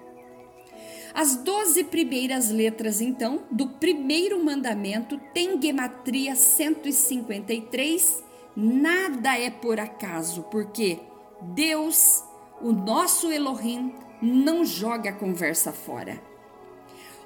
As 1.15 1.37
doze 1.37 1.83
primeiras 1.83 2.49
letras, 2.51 3.01
então, 3.01 3.43
do 3.51 3.67
primeiro 3.67 4.45
mandamento 4.45 5.19
têm 5.35 5.61
gematria 5.61 6.37
153. 6.37 8.23
Nada 8.55 9.37
é 9.37 9.51
por 9.51 9.81
acaso, 9.81 10.45
porque 10.45 11.01
Deus, 11.41 12.23
o 12.61 12.71
nosso 12.73 13.33
Elohim, 13.33 13.93
não 14.23 14.65
joga 14.65 15.11
a 15.11 15.15
conversa 15.15 15.73
fora. 15.73 16.23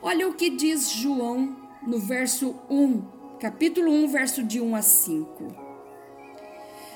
Olha 0.00 0.26
o 0.26 0.34
que 0.34 0.50
diz 0.50 0.90
João 0.90 1.56
no 1.86 1.98
verso 1.98 2.54
1, 2.70 3.02
capítulo 3.38 3.90
1, 3.92 4.08
verso 4.08 4.42
de 4.42 4.60
1 4.60 4.74
a 4.74 4.82
5. 4.82 5.71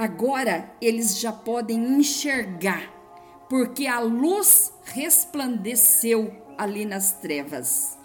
Agora 0.00 0.74
eles 0.80 1.20
já 1.20 1.30
podem 1.30 1.98
enxergar, 1.98 2.90
porque 3.50 3.86
a 3.86 4.00
luz 4.00 4.72
resplandeceu 4.82 6.34
ali 6.56 6.86
nas 6.86 7.12
trevas. 7.20 7.98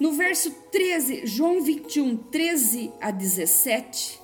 No 0.00 0.12
verso 0.12 0.50
13, 0.72 1.26
João 1.26 1.60
21, 1.60 2.16
13 2.16 2.90
a 2.98 3.10
17, 3.10 4.18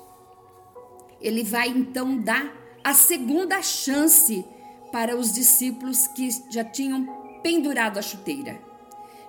ele 1.20 1.44
vai 1.44 1.68
então 1.68 2.16
dar 2.16 2.50
a 2.82 2.94
segunda 2.94 3.60
chance 3.60 4.42
para 4.90 5.14
os 5.14 5.34
discípulos 5.34 6.06
que 6.06 6.30
já 6.48 6.64
tinham 6.64 7.04
pendurado 7.42 7.98
a 7.98 8.02
chuteira, 8.02 8.58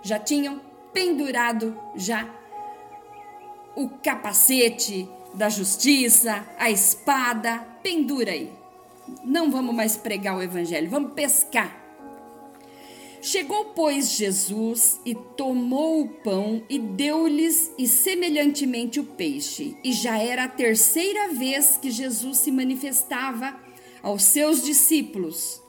já 0.01 0.17
tinham 0.17 0.61
pendurado 0.93 1.77
já 1.93 2.33
o 3.75 3.89
capacete, 3.89 5.09
da 5.33 5.49
justiça, 5.49 6.45
a 6.57 6.69
espada, 6.69 7.59
pendura 7.81 8.31
aí. 8.31 8.51
Não 9.23 9.51
vamos 9.51 9.73
mais 9.73 9.97
pregar 9.97 10.37
o 10.37 10.41
evangelho, 10.41 10.89
vamos 10.89 11.13
pescar. 11.13 11.79
Chegou, 13.21 13.65
pois, 13.75 14.13
Jesus 14.13 14.99
e 15.05 15.13
tomou 15.13 16.01
o 16.01 16.07
pão 16.07 16.63
e 16.67 16.79
deu-lhes 16.79 17.71
e 17.77 17.87
semelhantemente 17.87 18.99
o 18.99 19.03
peixe. 19.03 19.77
E 19.83 19.93
já 19.93 20.17
era 20.17 20.45
a 20.45 20.49
terceira 20.49 21.31
vez 21.31 21.77
que 21.77 21.91
Jesus 21.91 22.39
se 22.39 22.51
manifestava 22.51 23.55
aos 24.01 24.23
seus 24.23 24.63
discípulos, 24.63 25.61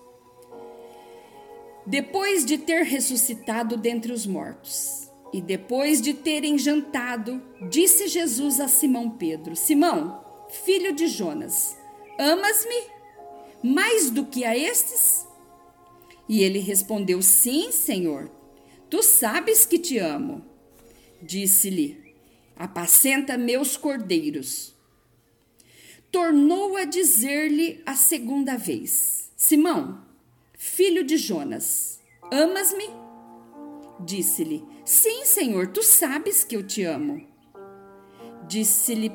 depois 1.84 2.46
de 2.46 2.56
ter 2.56 2.84
ressuscitado 2.84 3.76
dentre 3.76 4.12
os 4.12 4.26
mortos 4.26 5.01
e 5.32 5.40
depois 5.40 6.00
de 6.00 6.12
terem 6.12 6.58
jantado, 6.58 7.42
disse 7.70 8.06
Jesus 8.06 8.60
a 8.60 8.68
Simão 8.68 9.10
Pedro: 9.10 9.56
Simão, 9.56 10.22
filho 10.50 10.94
de 10.94 11.06
Jonas, 11.06 11.76
amas-me 12.18 12.92
mais 13.62 14.10
do 14.10 14.26
que 14.26 14.44
a 14.44 14.56
estes? 14.56 15.26
E 16.28 16.42
ele 16.42 16.58
respondeu: 16.58 17.22
Sim, 17.22 17.72
Senhor, 17.72 18.30
tu 18.90 19.02
sabes 19.02 19.64
que 19.64 19.78
te 19.78 19.98
amo. 19.98 20.44
Disse-lhe: 21.22 22.14
Apacenta 22.56 23.38
meus 23.38 23.76
cordeiros. 23.76 24.74
Tornou 26.10 26.76
a 26.76 26.84
dizer-lhe 26.84 27.82
a 27.86 27.94
segunda 27.94 28.56
vez: 28.56 29.30
Simão, 29.34 30.04
filho 30.58 31.02
de 31.02 31.16
Jonas, 31.16 32.00
amas-me? 32.30 32.90
Disse-lhe: 34.04 34.62
Sim, 34.84 35.24
Senhor, 35.24 35.68
tu 35.68 35.82
sabes 35.82 36.42
que 36.42 36.56
eu 36.56 36.66
te 36.66 36.82
amo. 36.82 37.24
Disse-lhe, 38.48 39.12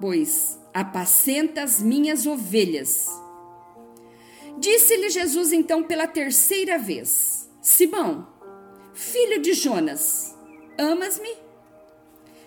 pois, 0.00 0.60
apacenta 0.72 1.62
as 1.62 1.82
minhas 1.82 2.24
ovelhas. 2.26 3.08
Disse-lhe 4.58 5.10
Jesus 5.10 5.52
então 5.52 5.82
pela 5.82 6.06
terceira 6.06 6.78
vez: 6.78 7.50
Simão, 7.60 8.28
filho 8.94 9.42
de 9.42 9.54
Jonas, 9.54 10.36
amas-me? 10.78 11.36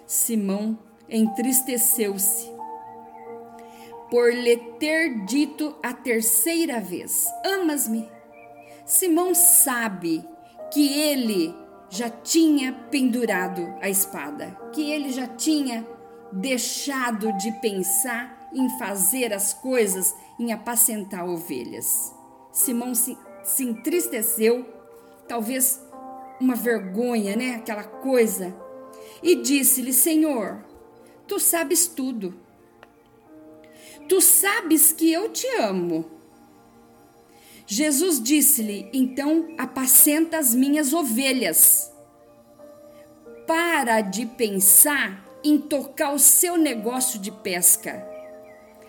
Simão 0.08 0.80
entristeceu-se 1.10 2.50
por 4.10 4.34
lhe 4.34 4.56
ter 4.80 5.26
dito 5.26 5.76
a 5.84 5.94
terceira 5.94 6.80
vez: 6.80 7.26
Amas-me? 7.44 8.10
Simão 8.86 9.36
sabe 9.36 10.24
que 10.72 11.00
ele 11.00 11.65
já 11.96 12.10
tinha 12.10 12.74
pendurado 12.92 13.74
a 13.82 13.90
espada, 13.90 14.58
que 14.74 14.92
ele 14.92 15.14
já 15.14 15.26
tinha 15.26 15.88
deixado 16.30 17.32
de 17.38 17.52
pensar 17.62 18.50
em 18.54 18.68
fazer 18.78 19.34
as 19.34 19.54
coisas, 19.54 20.14
em 20.38 20.52
apacentar 20.52 21.26
ovelhas. 21.26 22.14
Simão 22.52 22.94
se, 22.94 23.18
se 23.44 23.64
entristeceu, 23.64 24.66
talvez 25.26 25.82
uma 26.40 26.56
vergonha, 26.56 27.34
né? 27.36 27.56
Aquela 27.56 27.84
coisa. 27.84 28.54
E 29.24 29.36
disse-lhe: 29.36 29.94
Senhor, 29.94 30.66
tu 31.26 31.40
sabes 31.40 31.88
tudo. 31.88 32.36
Tu 34.10 34.20
sabes 34.20 34.92
que 34.92 35.12
eu 35.12 35.30
te 35.30 35.48
amo. 35.62 36.15
Jesus 37.68 38.22
disse-lhe: 38.22 38.90
Então 38.94 39.56
apacenta 39.58 40.38
as 40.38 40.54
minhas 40.54 40.94
ovelhas. 40.94 41.92
Para 43.48 44.02
de 44.02 44.26
pensar 44.26 45.24
em 45.44 45.58
tocar 45.58 46.14
o 46.14 46.20
seu 46.20 46.58
negócio 46.58 47.20
de 47.20 47.32
pesca. 47.32 48.06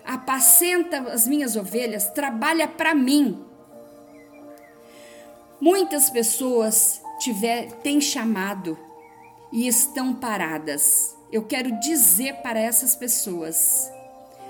Apacenta 0.03 0.99
as 1.11 1.27
minhas 1.27 1.55
ovelhas, 1.55 2.09
trabalha 2.11 2.67
para 2.67 2.95
mim. 2.95 3.43
Muitas 5.59 6.09
pessoas 6.09 7.01
tiver, 7.19 7.71
têm 7.81 7.99
chamado 7.99 8.77
e 9.51 9.67
estão 9.67 10.13
paradas. 10.13 11.15
Eu 11.31 11.43
quero 11.43 11.79
dizer 11.79 12.35
para 12.37 12.59
essas 12.59 12.95
pessoas: 12.95 13.91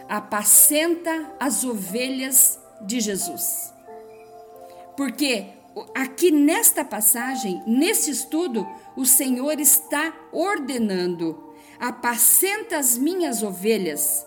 apacenta 0.07 1.33
as 1.39 1.63
ovelhas 1.63 2.59
de 2.81 2.99
Jesus. 2.99 3.76
Porque 4.97 5.45
aqui 5.93 6.31
nesta 6.31 6.83
passagem, 6.83 7.61
nesse 7.67 8.09
estudo, 8.09 8.67
o 8.95 9.05
Senhor 9.05 9.59
está 9.59 10.11
ordenando: 10.31 11.53
apacenta 11.79 12.77
as 12.77 12.97
minhas 12.97 13.43
ovelhas. 13.43 14.25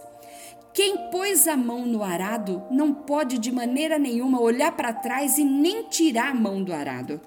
Quem 0.72 1.10
pôs 1.10 1.48
a 1.48 1.56
mão 1.56 1.84
no 1.84 2.04
arado 2.04 2.62
não 2.70 2.94
pode 2.94 3.36
de 3.38 3.50
maneira 3.50 3.98
nenhuma 3.98 4.40
olhar 4.40 4.70
para 4.70 4.92
trás 4.92 5.36
e 5.36 5.44
nem 5.44 5.82
tirar 5.88 6.30
a 6.30 6.34
mão 6.34 6.62
do 6.62 6.72
arado. 6.72 7.20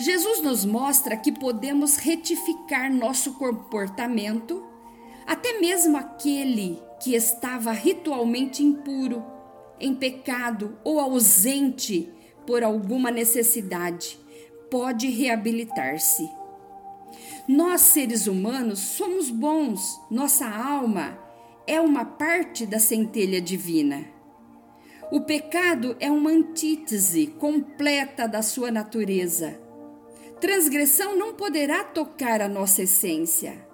Jesus 0.00 0.42
nos 0.42 0.64
mostra 0.64 1.16
que 1.16 1.30
podemos 1.30 1.96
retificar 1.96 2.92
nosso 2.92 3.34
comportamento, 3.34 4.66
até 5.24 5.60
mesmo 5.60 5.96
aquele 5.96 6.82
que 7.00 7.14
estava 7.14 7.70
ritualmente 7.70 8.64
impuro 8.64 9.35
em 9.80 9.94
pecado 9.94 10.78
ou 10.84 10.98
ausente 11.00 12.12
por 12.46 12.62
alguma 12.62 13.10
necessidade, 13.10 14.18
pode 14.70 15.08
reabilitar-se. 15.08 16.28
Nós, 17.48 17.80
seres 17.80 18.26
humanos, 18.26 18.78
somos 18.78 19.30
bons, 19.30 20.00
nossa 20.10 20.48
alma 20.48 21.18
é 21.66 21.80
uma 21.80 22.04
parte 22.04 22.64
da 22.64 22.78
centelha 22.78 23.40
divina. 23.40 24.04
O 25.10 25.20
pecado 25.20 25.96
é 26.00 26.10
uma 26.10 26.30
antítese 26.30 27.28
completa 27.28 28.26
da 28.26 28.42
sua 28.42 28.70
natureza. 28.70 29.60
Transgressão 30.40 31.16
não 31.16 31.34
poderá 31.34 31.84
tocar 31.84 32.40
a 32.40 32.48
nossa 32.48 32.82
essência. 32.82 33.64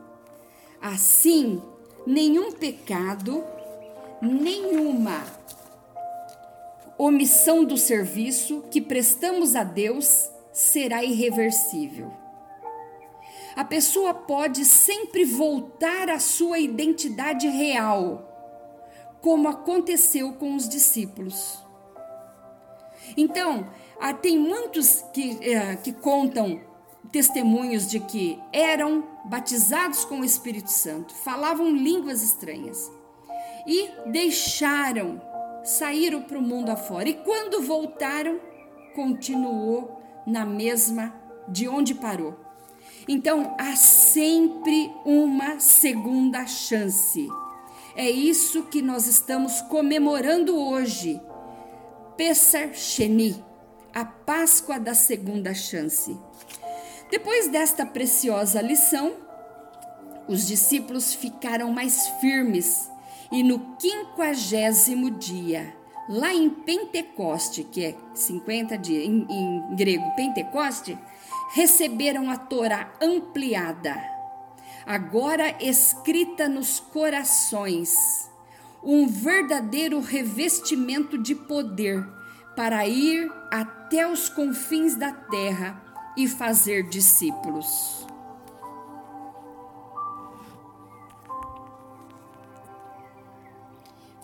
Assim, 0.81 1.61
nenhum 2.07 2.53
pecado, 2.53 3.43
nenhuma 4.21 5.23
omissão 7.05 7.65
do 7.65 7.77
serviço 7.77 8.65
que 8.71 8.81
prestamos 8.81 9.57
a 9.57 9.65
Deus 9.65 10.31
será 10.53 11.03
irreversível. 11.03 12.13
A 13.57 13.65
pessoa 13.65 14.15
pode 14.15 14.65
sempre 14.65 15.25
voltar 15.25 16.09
à 16.09 16.19
sua 16.19 16.59
identidade 16.59 17.49
real, 17.49 18.29
como 19.21 19.49
aconteceu 19.49 20.33
com 20.35 20.55
os 20.55 20.69
discípulos. 20.69 21.59
Então, 23.17 23.69
tem 24.21 24.39
muitos 24.39 25.05
que, 25.13 25.39
eh, 25.43 25.77
que 25.77 25.93
contam 25.93 26.61
testemunhos 27.11 27.89
de 27.89 28.01
que 28.01 28.41
eram 28.53 29.05
batizados 29.25 30.05
com 30.05 30.21
o 30.21 30.25
Espírito 30.25 30.71
Santo, 30.71 31.15
falavam 31.15 31.71
línguas 31.71 32.23
estranhas 32.23 32.91
e 33.67 33.91
deixaram 34.07 35.21
saíram 35.65 36.23
para 36.23 36.39
o 36.39 36.43
mundo 36.43 36.71
afora. 36.71 37.09
E 37.09 37.15
quando 37.15 37.63
voltaram, 37.63 38.41
continuou 38.95 40.01
na 40.27 40.45
mesma 40.45 41.15
de 41.49 41.69
onde 41.69 41.95
parou. 41.95 42.39
Então 43.09 43.57
há 43.59 43.75
sempre 43.75 44.93
uma 45.05 45.59
segunda 45.59 46.47
chance. 46.47 47.29
É 47.97 48.09
isso 48.09 48.65
que 48.65 48.81
nós 48.81 49.07
estamos 49.07 49.61
comemorando 49.63 50.57
hoje. 50.57 51.21
Pesar 52.17 52.75
Sheni, 52.75 53.45
a 53.95 54.05
Páscoa 54.05 54.79
da 54.79 54.95
segunda 54.95 55.53
chance. 55.53 56.17
Depois 57.11 57.49
desta 57.49 57.85
preciosa 57.85 58.63
lição, 58.63 59.13
os 60.29 60.47
discípulos 60.47 61.13
ficaram 61.13 61.71
mais 61.71 62.09
firmes 62.21 62.92
e 63.33 63.43
no 63.43 63.59
quinquagésimo 63.77 65.11
dia, 65.11 65.75
lá 66.07 66.35
em 66.35 66.51
Pentecoste, 66.51 67.65
que 67.65 67.83
é 67.83 67.97
50 68.13 68.77
dias, 68.77 69.05
em, 69.05 69.27
em 69.29 69.75
grego 69.75 70.15
Pentecoste, 70.15 70.99
receberam 71.55 72.31
a 72.31 72.37
Torá 72.37 72.93
ampliada, 73.01 73.97
agora 74.85 75.57
escrita 75.65 76.47
nos 76.47 76.79
corações, 76.79 78.31
um 78.85 79.07
verdadeiro 79.07 79.99
revestimento 80.01 81.17
de 81.17 81.35
poder 81.35 82.07
para 82.55 82.87
ir 82.87 83.33
até 83.51 84.07
os 84.07 84.29
confins 84.29 84.95
da 84.95 85.11
terra 85.11 85.83
e 86.17 86.29
fazer 86.29 86.89
discípulos. 86.89 88.12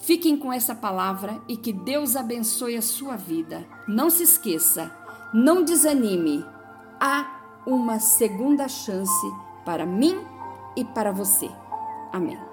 Fiquem 0.09 0.39
com 0.39 0.51
essa 0.51 0.75
palavra 0.75 1.39
e 1.47 1.55
que 1.55 1.71
Deus 1.71 2.17
abençoe 2.17 2.79
a 2.79 2.81
sua 2.81 3.15
vida. 3.15 3.67
Não 3.87 4.09
se 4.09 4.23
esqueça, 4.23 4.91
não 5.35 5.63
desanime. 5.63 6.43
Há 6.99 7.27
uma 7.67 8.01
segunda 8.01 8.67
chance 8.69 9.27
para 9.67 9.85
mim 9.85 10.19
e 10.75 10.83
para 10.83 11.13
você. 11.13 11.51
Amém. 12.11 12.48